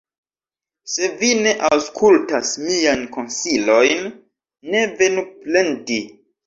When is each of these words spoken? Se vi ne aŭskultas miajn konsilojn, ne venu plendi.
Se 0.93 1.09
vi 1.19 1.29
ne 1.41 1.53
aŭskultas 1.69 2.55
miajn 2.65 3.07
konsilojn, 3.19 4.13
ne 4.75 4.87
venu 5.03 5.31
plendi. 5.47 6.03